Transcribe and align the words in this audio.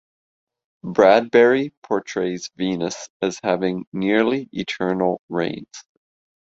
Bradbury 0.83 1.73
portrays 1.83 2.49
Venus 2.55 3.07
as 3.21 3.39
having 3.43 3.85
nearly 3.93 4.49
eternal 4.51 5.21
rains. 5.29 5.83